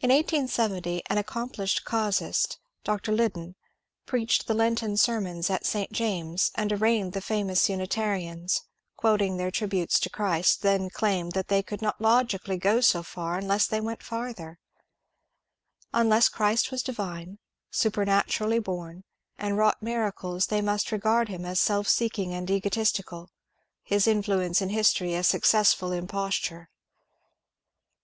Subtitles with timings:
[0.00, 2.58] In 1870 an accomplished casuist.
[2.84, 3.12] Dr.
[3.12, 3.56] Liddon,
[4.04, 5.90] preached the Lenten sermons at St.
[5.90, 8.60] James's, and arraigned the famous Unitarians,
[8.98, 13.38] quoting their tributes to Christ, then claimed that they could not logically go so far
[13.38, 14.58] unless they went farther:
[15.94, 17.38] unless Christ was divine,
[17.72, 19.02] supematurally bom,
[19.38, 23.30] and wrought miracles, they must regard him as self seeking and egotistical,
[23.82, 26.68] his influence in history a successful imposture.